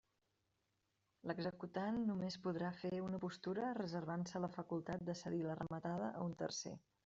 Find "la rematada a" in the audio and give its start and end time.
5.49-6.29